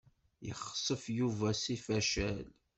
Yexsef 0.47 1.03
Yuba 1.17 1.49
seg 1.53 1.79
facal. 1.85 2.45